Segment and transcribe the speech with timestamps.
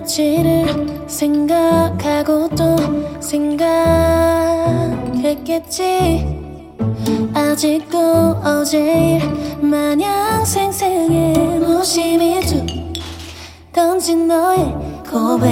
[0.00, 2.76] 며칠을 생각하고 또
[3.20, 3.86] 생각했겠지.
[7.34, 7.98] 아직도
[8.42, 9.20] 어제 일
[9.60, 11.58] 마냥 생생해.
[11.58, 12.66] 무심히 툭
[13.72, 14.74] 던진 너의
[15.10, 15.50] 고백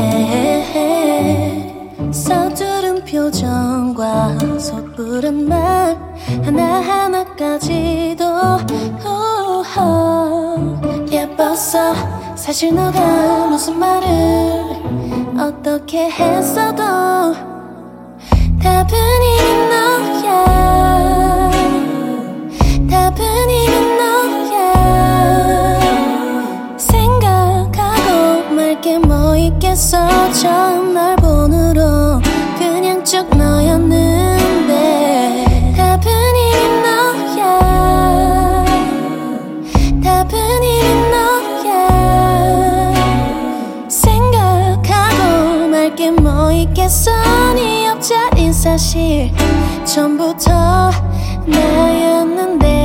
[2.10, 5.97] 서투른 표정과 섣부른 말
[12.48, 14.08] 사실 너가 무슨 말을
[15.38, 16.82] 어떻게 했어도
[18.62, 21.50] 답은 이미 너야.
[22.90, 25.78] 답은 이미 너야.
[26.78, 30.67] 생각하고 말게 뭐 있겠어 처
[51.50, 52.78] 나였는데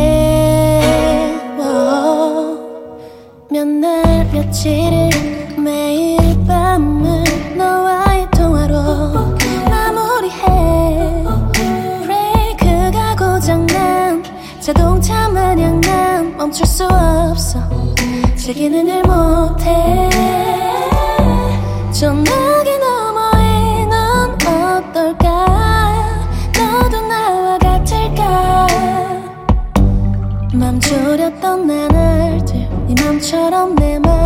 [3.50, 5.10] 몇날 며칠을
[5.57, 6.18] 매일
[6.48, 7.24] 밤을
[7.56, 8.74] 너와의 통화로
[9.69, 11.24] 마무리해.
[12.01, 14.24] 브레이크가 고장난
[14.60, 17.60] 자동차 마냥 난 멈출 수 없어.
[18.36, 20.10] 즐기는 일 못해
[33.24, 34.23] 네 맘처럼 내맘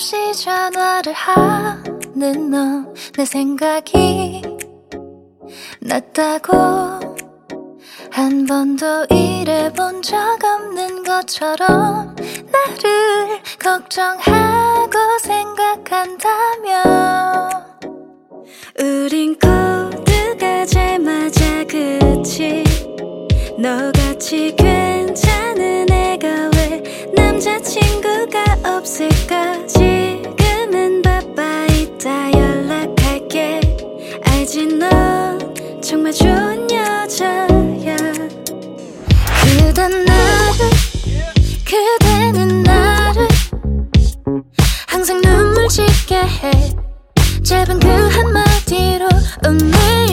[0.00, 4.40] 없이 전화를 하는 너 내 생각이
[5.82, 6.56] 났다고.
[8.10, 16.80] 한 번도 일해본 적 없는 것처럼 나를 걱정하고 생각한다면
[18.80, 22.64] 우린 코드가 잘 맞아 그치?
[23.58, 25.99] 너같이 괜찮은 왜
[27.40, 29.66] 남자친구가 없을까?
[29.66, 33.60] 지금은 바빠 이따 연락할게.
[34.26, 35.38] 알지 너?
[35.80, 37.96] 정말 좋은 여자야.
[39.40, 40.70] 그댄 나를
[41.64, 43.26] 그대는 나를
[44.86, 46.74] 항상 눈물 짓게 해.
[47.42, 49.06] 짧은 그 한마디로
[49.46, 50.12] 어, 매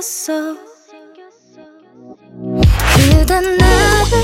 [0.00, 0.56] 생겼어.
[2.96, 4.22] 그댄 나를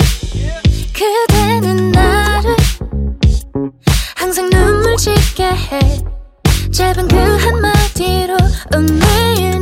[0.92, 2.56] 그대는 나를
[4.16, 6.02] 항상 눈물 짓게 해.
[6.72, 8.36] 짧은 그 한마디로
[8.98, 9.59] 매일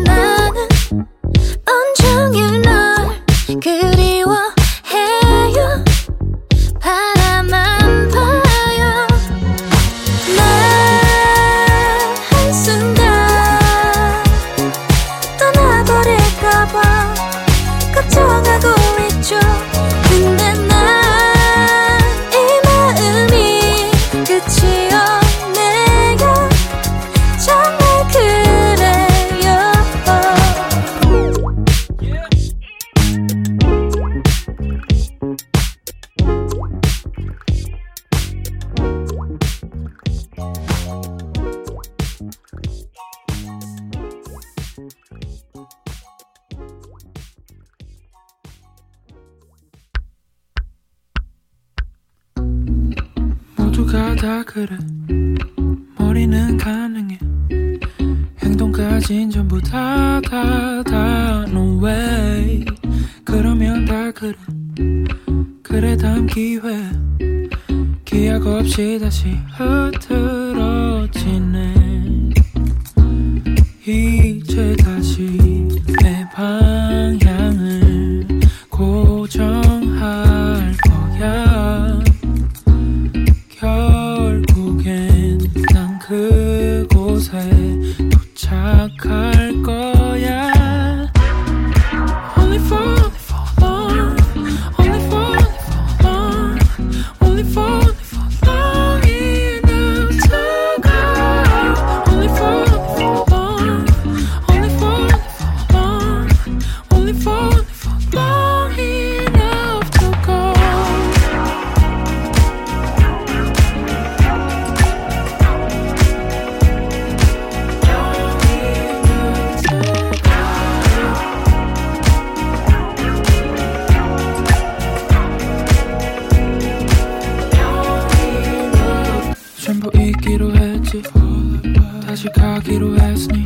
[132.19, 133.45] 다시 가기로 했으니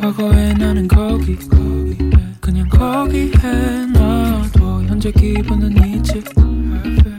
[0.00, 1.36] 과거에 나는 거기
[2.40, 3.30] 그냥 거기에
[3.92, 6.20] 놔둬 현재 기분은 있지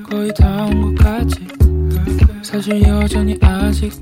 [0.09, 1.47] 거의 다 온 것 같지
[2.43, 3.93] 사실 여전히 아직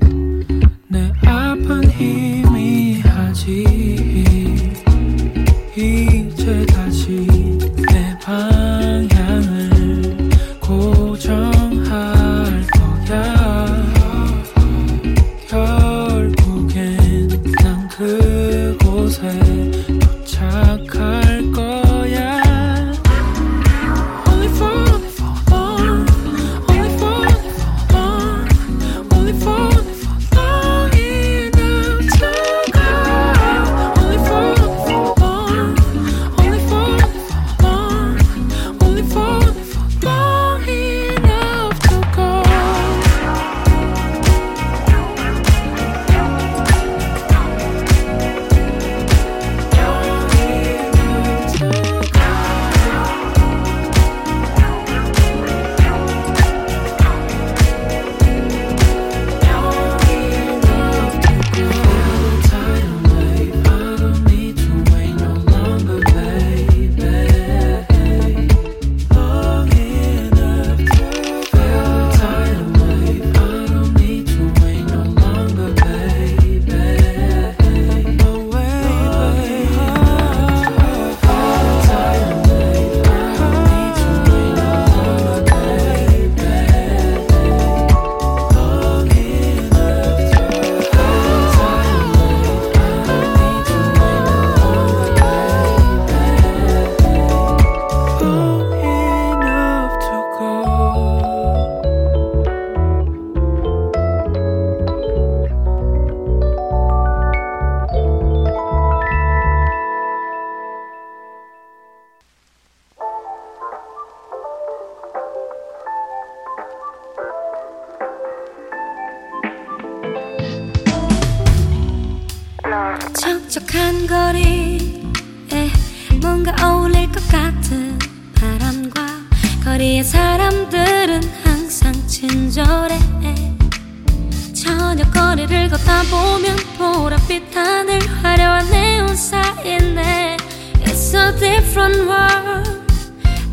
[141.70, 142.66] different world.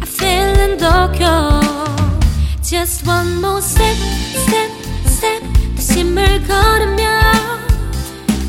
[0.01, 1.61] I feel in Tokyo.
[2.63, 3.95] Just one more step,
[4.45, 4.71] step,
[5.05, 5.43] step.
[5.75, 7.03] 다짐을 걸으며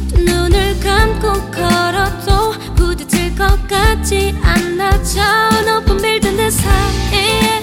[0.08, 5.20] 두 눈을 감고 걸어도 부딪힐 것 같지 않아 저
[5.66, 7.62] 높은 빌딩 내 사이에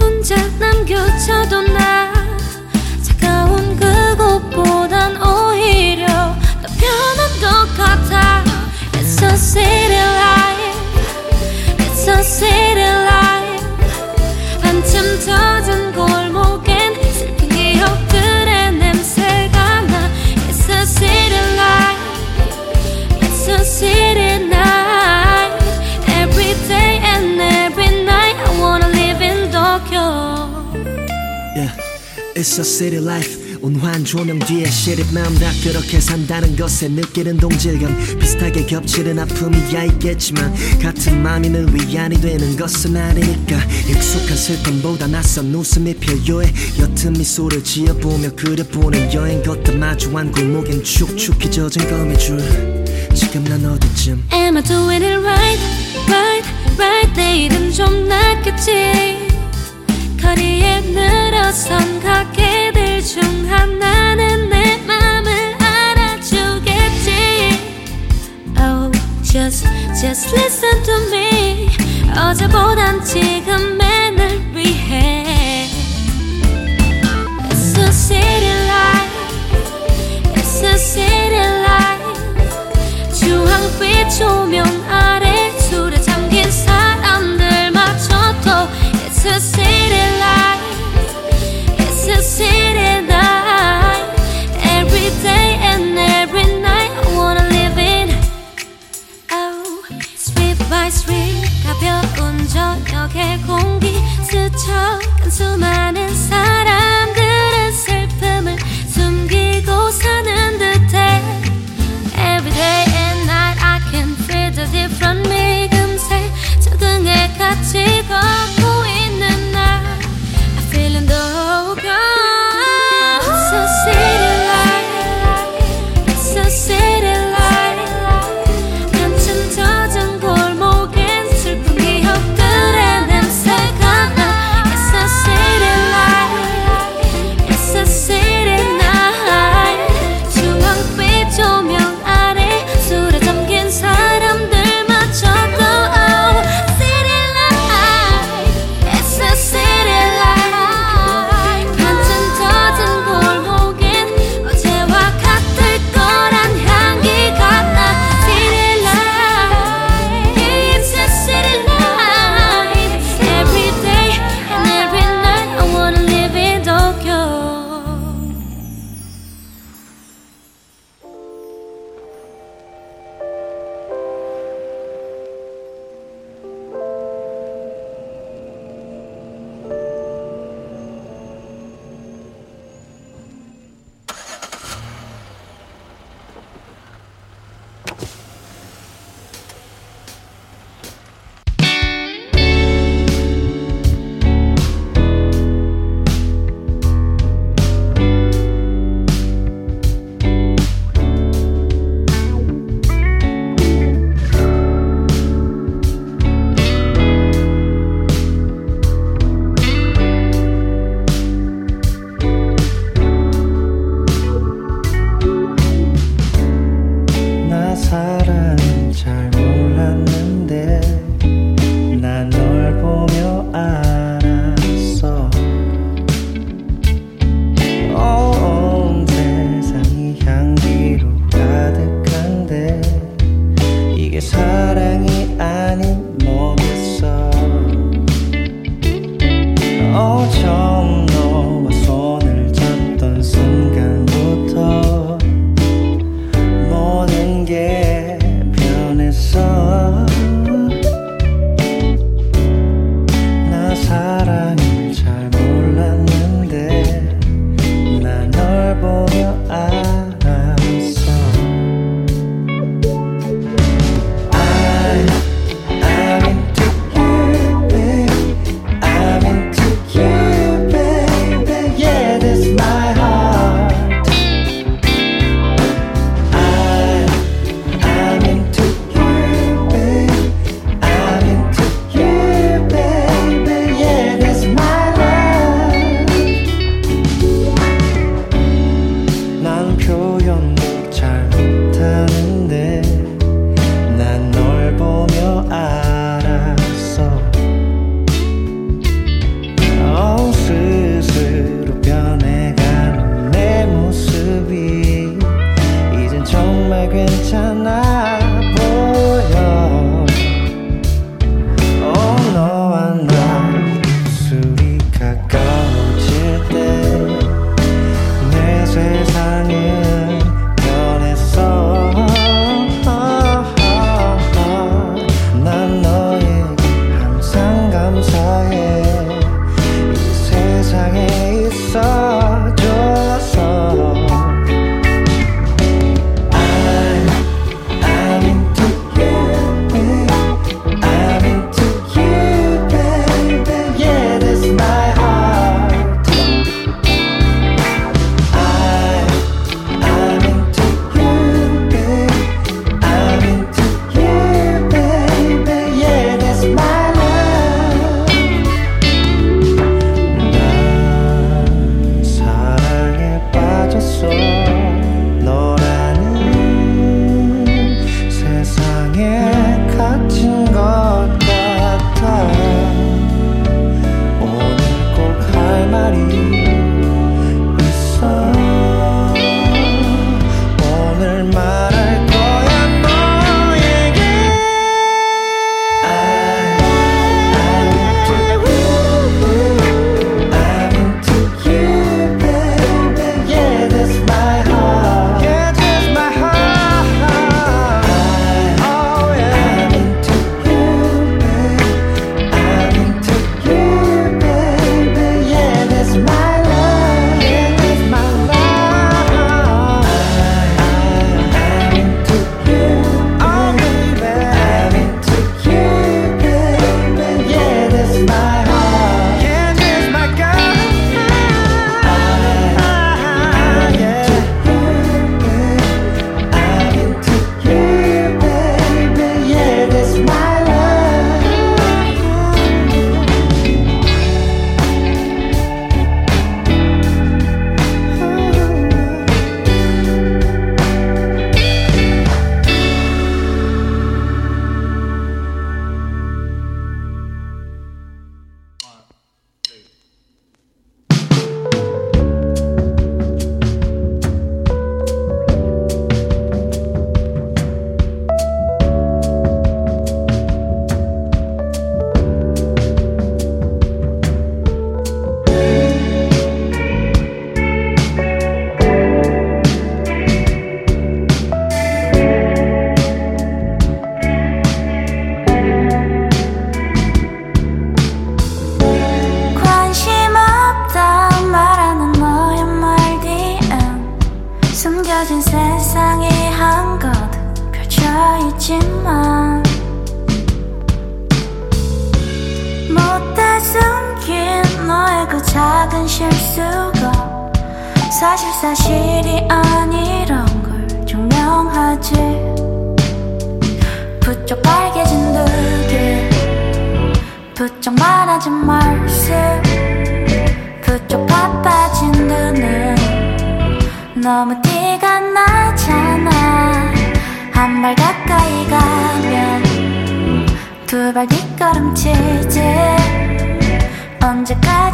[0.00, 2.09] 혼자 남겨져도 나
[32.58, 33.50] a city life.
[33.62, 38.18] 온화한 조명 뒤에 시립 마음 다 그렇게 산다는 것에 느끼는 동질감.
[38.18, 43.56] 비슷하게 겹치는 아픔이야 있겠지만 같은 마음이 늘 위안이 되는 것은 아니니까.
[43.88, 46.52] 익숙한 슬픔보다 낯선 웃음이 필요해.
[46.78, 52.38] 옅은 미소를 지어보며 그려보는 여행 걷다 마주한 골목엔 축축히 젖은 거미줄.
[53.14, 54.24] 지금 난 어디쯤?
[54.32, 55.60] Am I doing it right,
[56.08, 57.12] right, right?
[57.14, 59.28] 내일은 좀 낫겠지.
[60.20, 62.29] 거리에 늘어선 가
[63.00, 67.10] 게들 중 하나는 내 맘을 알아주겠지
[68.58, 69.66] Oh, just,
[69.98, 71.68] just listen to me
[72.14, 75.66] 어제보단 지금의 날 위해
[77.48, 79.10] It's a city life
[80.34, 82.04] It's a city life
[83.14, 88.68] 주황빛 조명 아래 술에 잠긴 사람들 맞춰도
[89.06, 90.19] It's a city life
[102.52, 103.92] 저녁의 공기
[104.24, 104.72] 스쳐
[105.20, 105.79] 간 수많은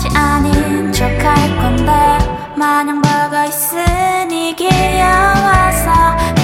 [0.06, 2.18] 언제까지 아닌 척할 건데
[2.56, 6.35] 마냥 보고 있으니 귀여워서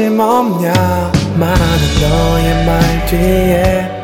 [0.00, 0.72] 관심 없냐?
[1.36, 4.02] 말하는 너의 말 뒤에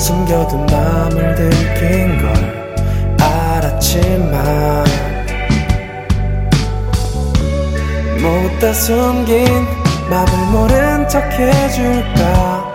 [0.00, 4.84] 숨겨둔 마음을 들킨 걸 알았지만
[8.20, 9.46] 못다 숨긴
[10.10, 12.72] 맘을 모른 척 해줄까?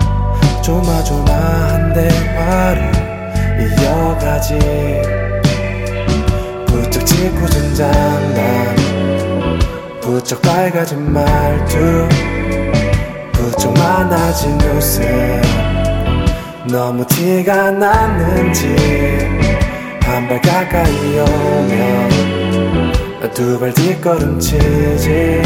[0.61, 2.91] 조마조마한 대화를
[3.59, 4.57] 이어가지.
[6.67, 8.75] 부쩍 짓궂은 장난
[10.01, 12.07] 부쩍 밝아진 말투
[13.63, 15.41] 부쩍 많아진 웃음.
[16.65, 18.75] 너무 티가 나는지
[20.03, 22.91] 한 발 가까이 오면
[23.33, 25.41] 두 발 뒷걸음치지.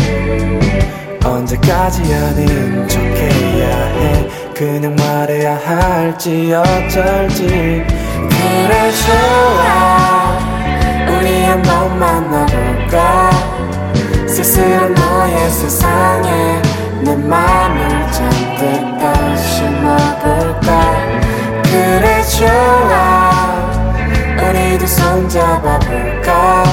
[1.24, 4.28] 언제까지 아닌 척 해야 해.
[4.56, 7.46] 그냥 말해야 할지 어쩔지.
[7.46, 10.38] 그래 좋아.
[11.20, 13.30] 우리 한번 만나볼까?
[14.28, 16.62] 쓸쓸한 너의 세상에
[17.04, 20.68] 내 맘을 잔뜩 다 심어볼까?
[21.64, 23.32] 그래 좋아.
[24.50, 26.64] 우리도 손잡아볼까?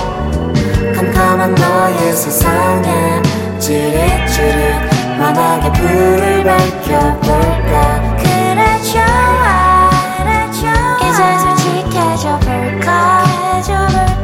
[0.95, 3.23] 캄캄한 너의 세상에
[3.59, 8.17] 지릿지릿 환하게 불을 밝혀볼까?
[8.19, 10.73] 그래 좋아 그래 좋아.
[11.09, 13.25] 이제 솔직해져 볼까?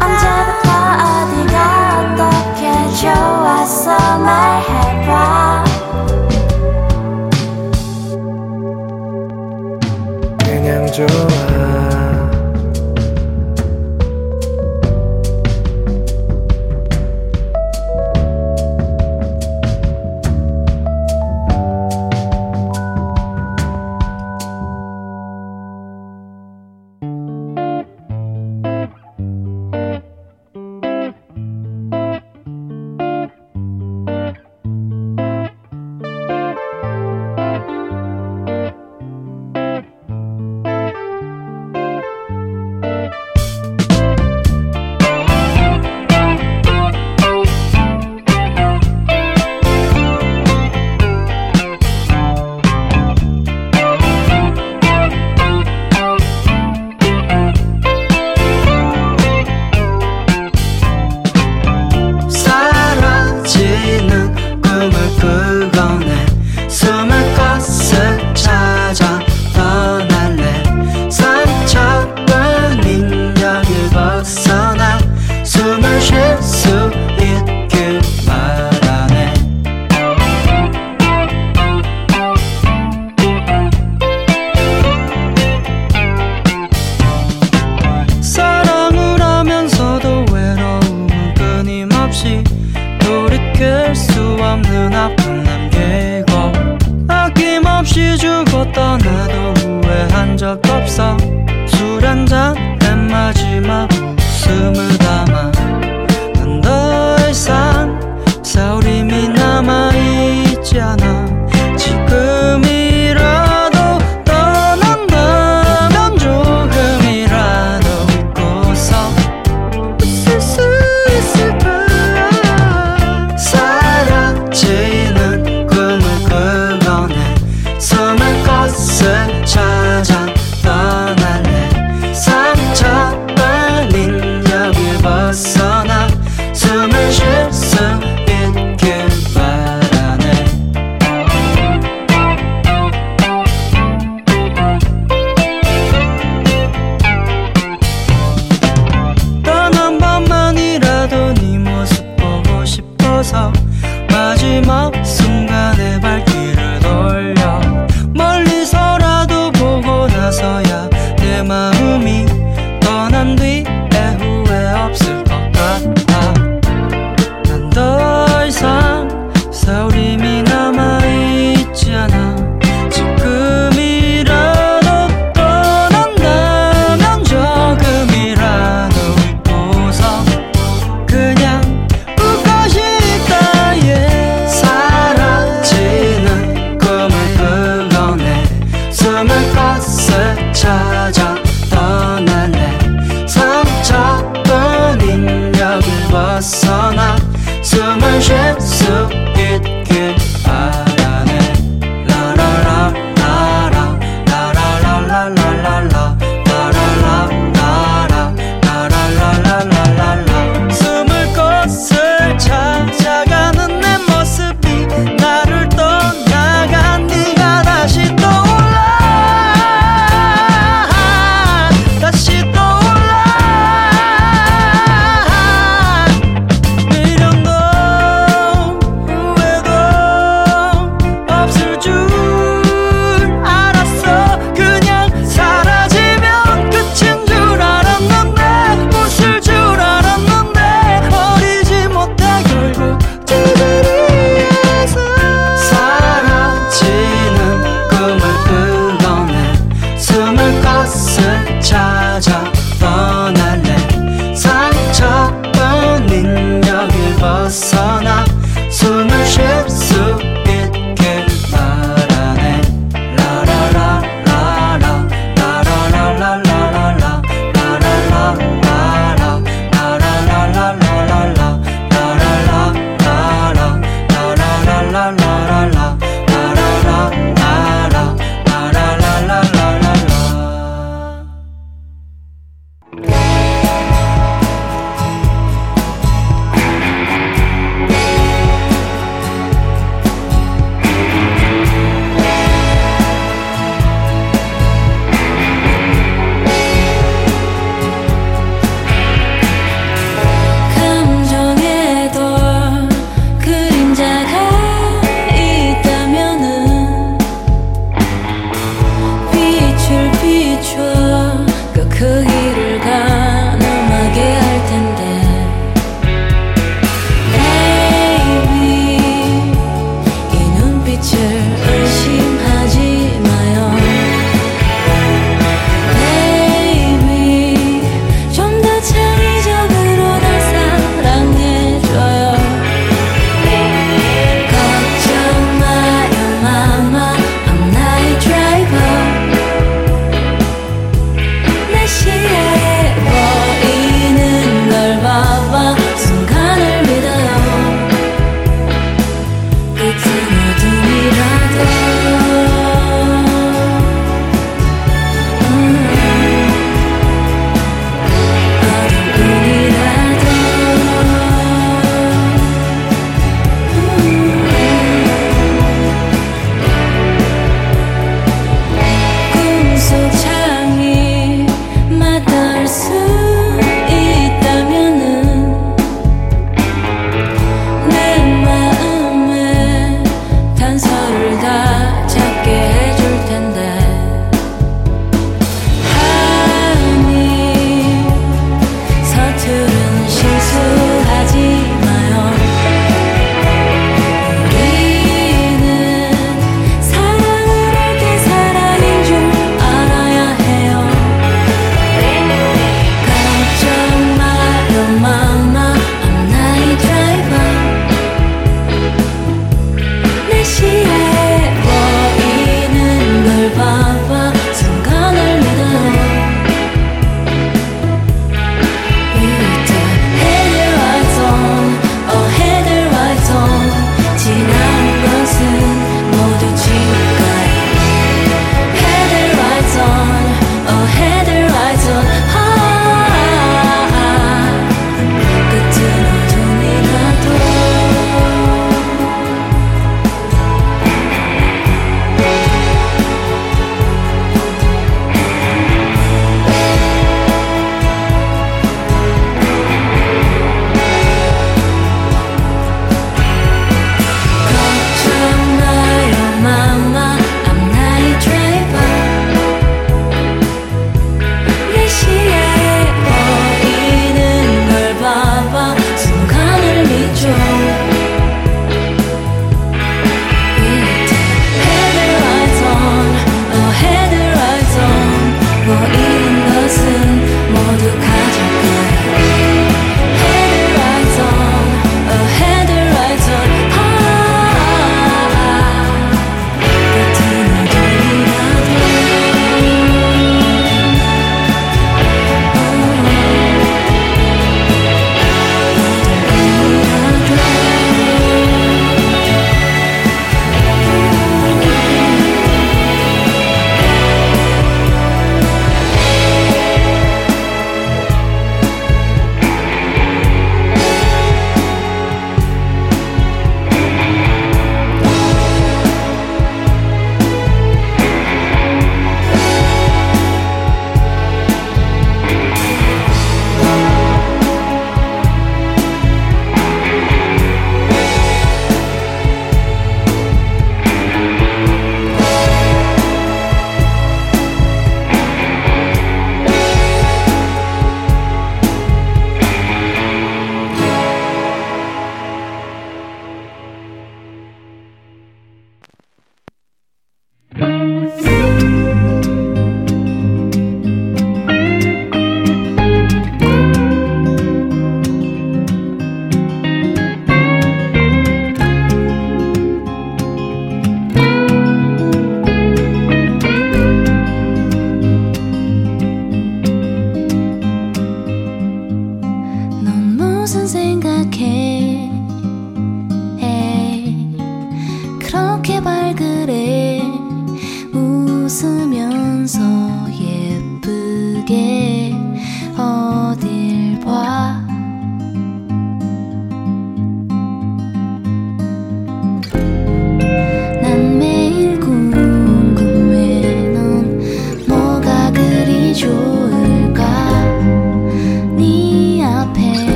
[0.00, 0.68] 언제부터
[1.04, 1.56] 어디가
[2.14, 2.60] 어떻게
[2.96, 4.62] 좋았어 말
[10.90, 11.77] 좋아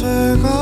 [0.00, 0.57] took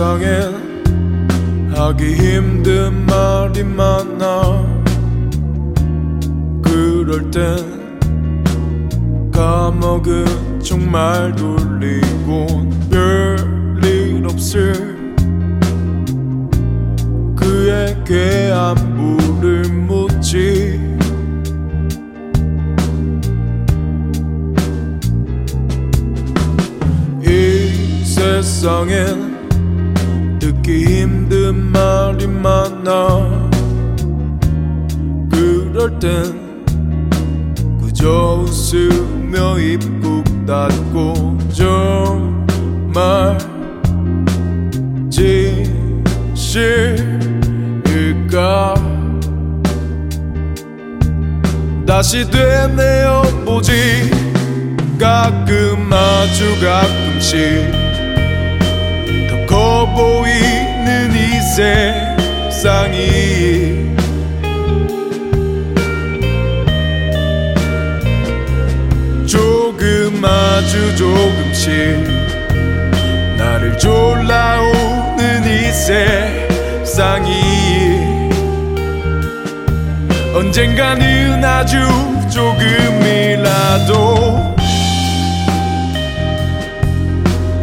[0.00, 0.39] song it.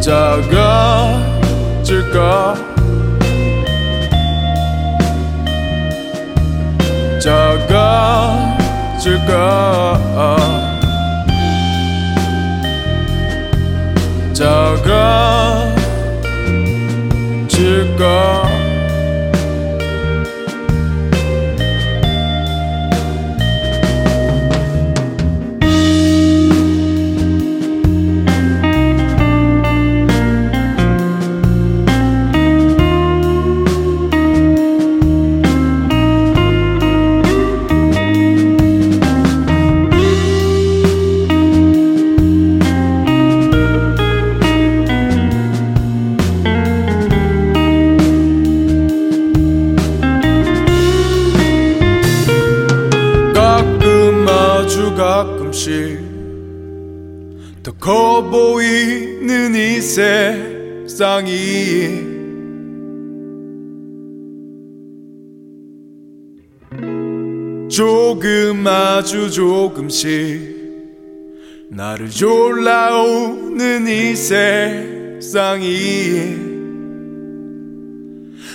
[0.07, 1.35] 작아질까?
[7.19, 8.07] 작아질까?
[17.57, 18.36] 작아질까?
[61.17, 62.05] 사랑이
[67.69, 70.55] 조금 아주 조금씩
[71.71, 75.67] 나를 졸라오는 이 세상이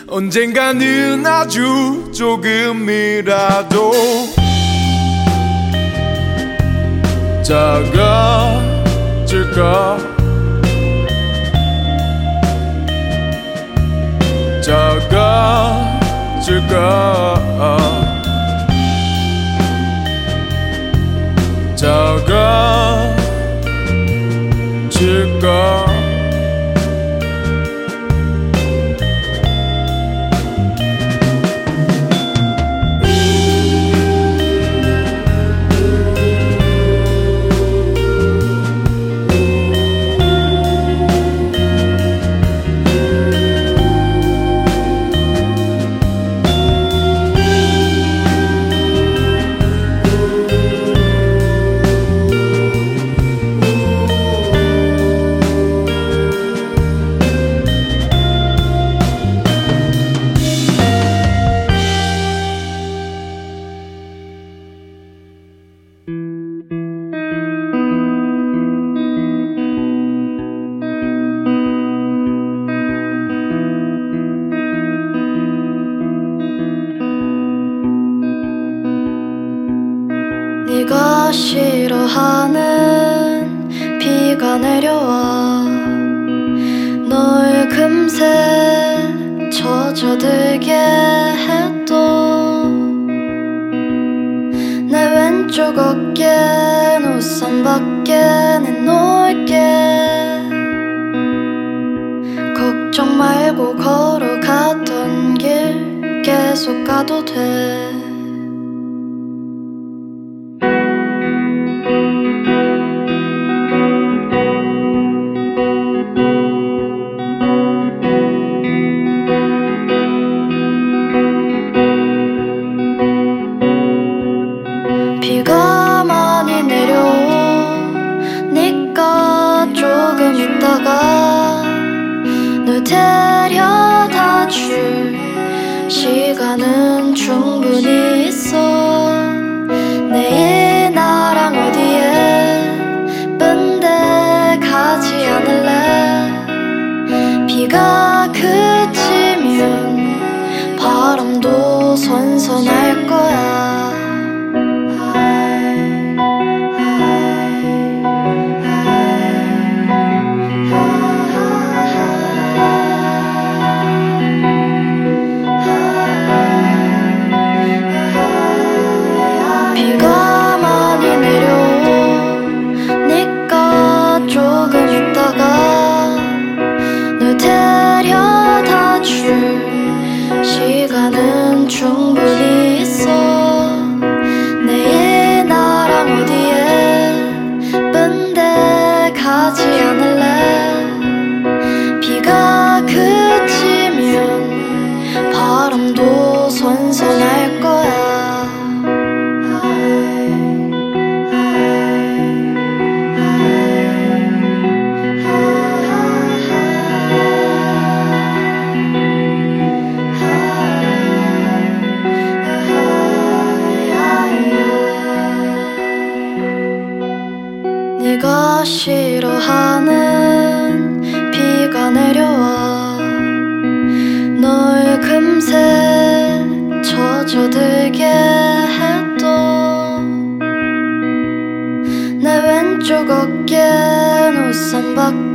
[0.07, 3.93] 언젠가는 아주 조금이라도
[7.43, 8.93] 작아질까?
[14.63, 15.93] 적어줄까?
[24.95, 25.92] 적어줄까?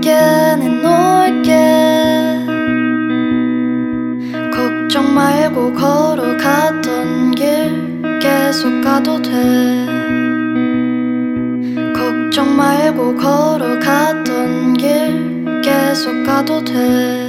[0.07, 1.51] 함께 는 놀게.
[4.53, 9.31] 걱정 말고 걸어갔던 길 계속 가도 돼.
[11.93, 17.26] 걱정 말고 걸어갔던 길 계속 가도 돼.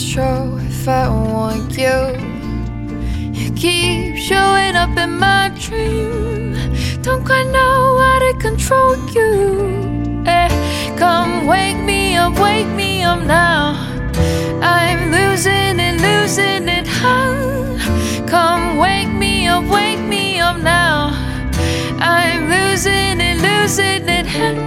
[0.00, 2.00] Show if I want you.
[3.32, 6.54] You keep showing up in my dream.
[7.02, 10.24] Don't quite know how to control you.
[10.26, 10.48] Eh,
[10.96, 13.76] come wake me up, wake me up now.
[14.62, 16.86] I'm losing it, losing it.
[16.88, 18.26] Huh?
[18.26, 21.10] Come wake me up, wake me up now.
[22.00, 24.59] I'm losing it, losing it.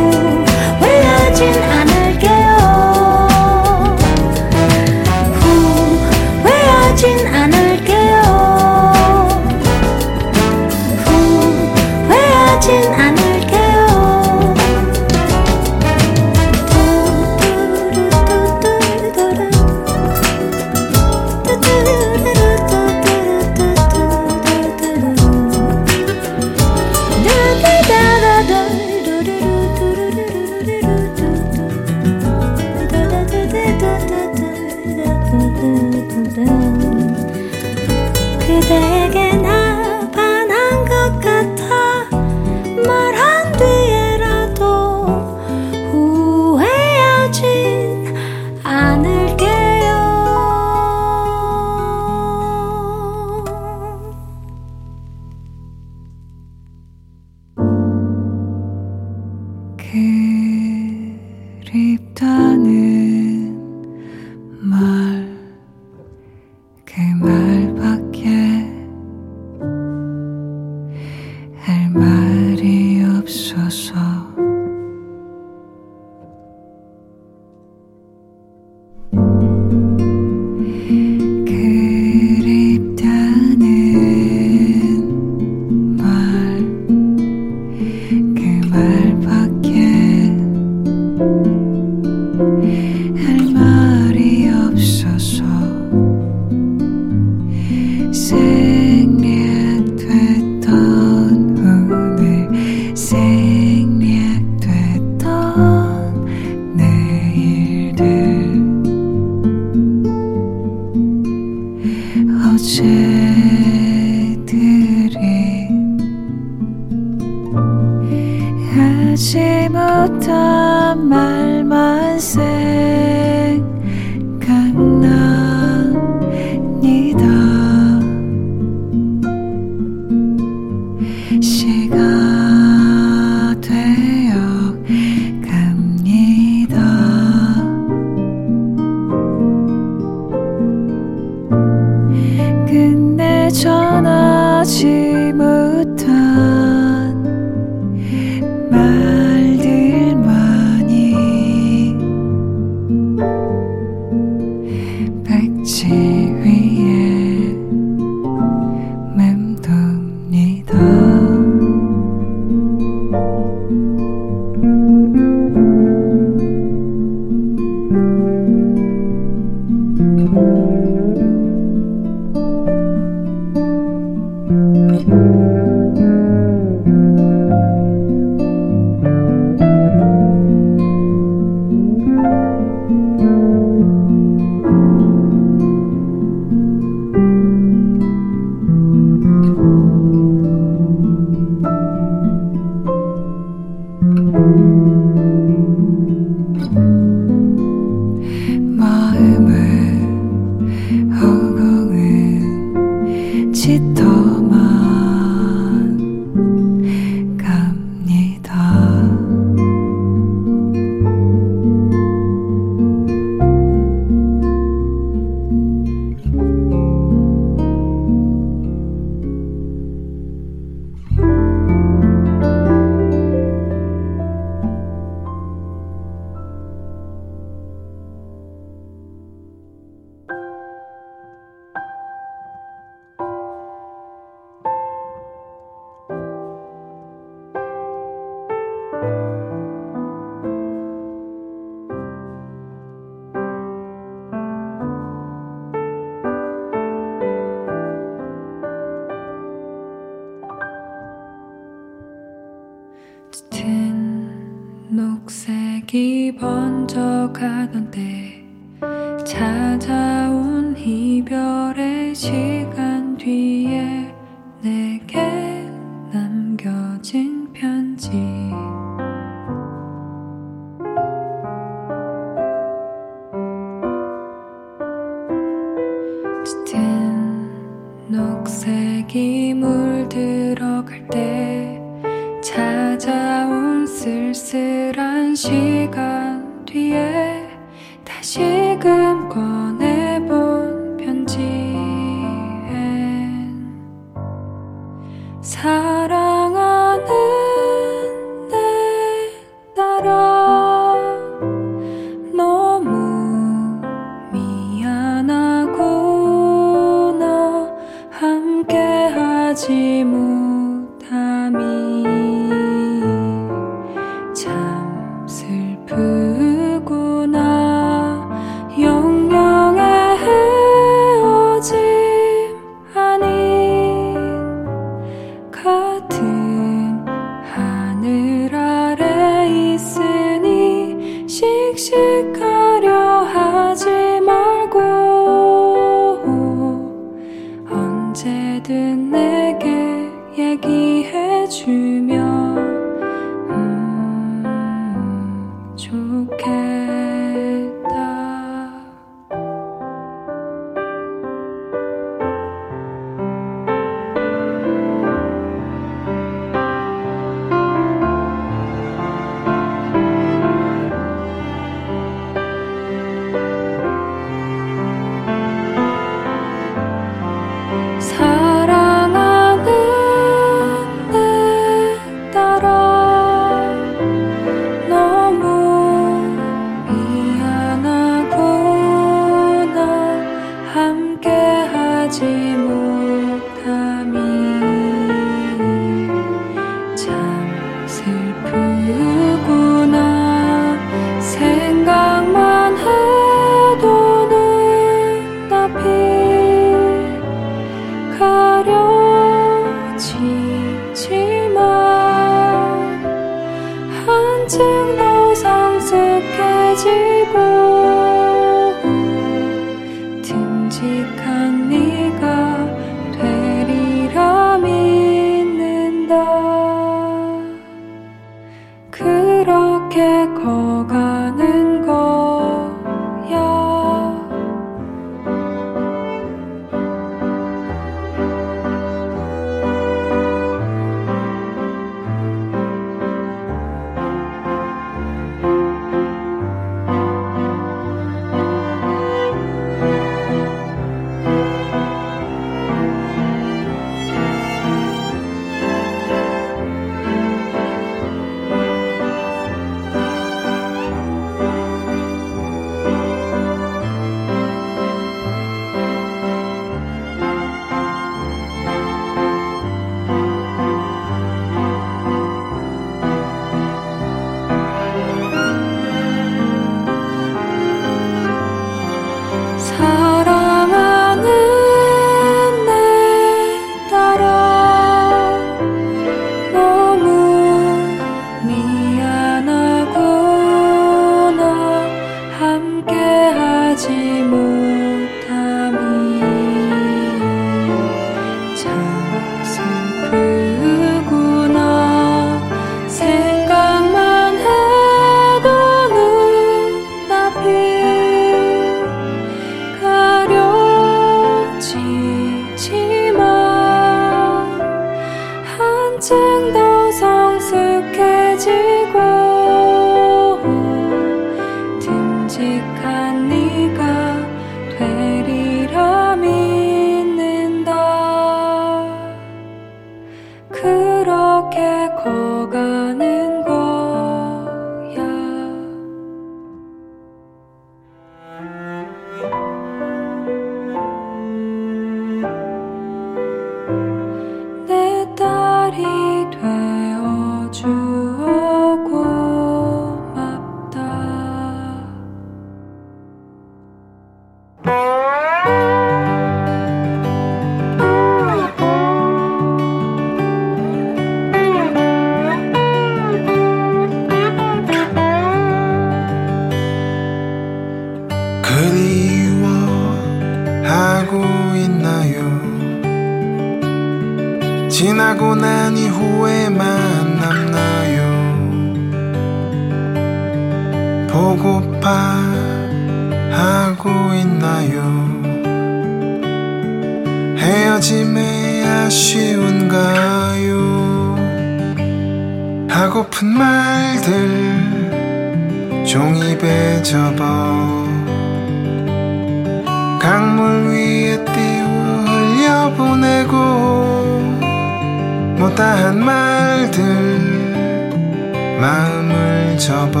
[596.80, 600.00] 말들 마음을 접어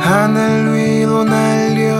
[0.00, 1.90] 하늘 위로 날려봅니다.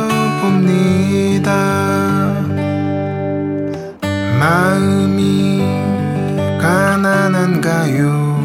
[4.39, 5.63] 마음이
[6.61, 8.41] 가난한가요?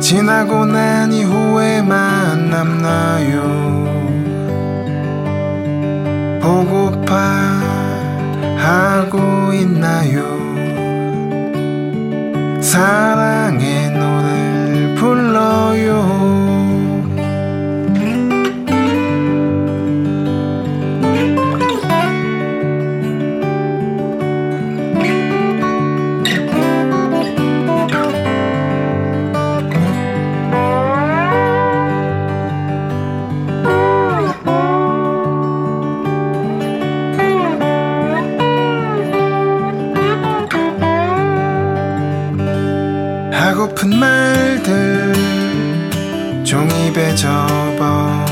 [0.00, 3.70] 지나고 난 이후에만 남나요?
[6.40, 7.16] 보고파
[8.56, 10.39] 하고 있나요
[12.60, 16.39] 사랑의 노래를 불러요
[44.00, 45.12] 말들
[46.42, 48.24] 종이배 접어.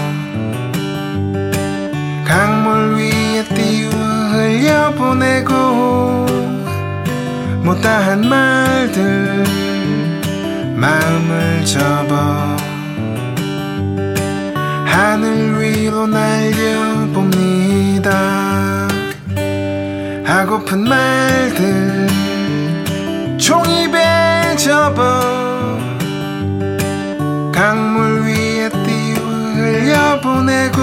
[2.24, 3.92] 강물 위에 띄워
[4.32, 5.52] 흘려보내고
[7.62, 9.44] 못다한 말들
[10.74, 12.56] 마음을 접어.
[14.86, 17.28] 하늘 위로 날려봅니다.
[20.24, 22.08] 하고픈 말들
[23.38, 25.37] 종이배 접어
[27.58, 29.26] 강물 위에 띄워
[29.56, 30.80] 흘려보내고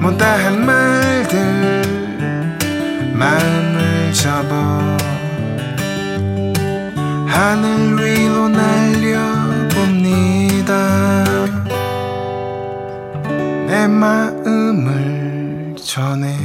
[0.00, 1.34] 못다한 말들
[3.12, 4.54] 마음을 접어
[7.26, 9.74] 하늘 위로 날려봅니다.
[13.66, 16.39] 내 마음을 전해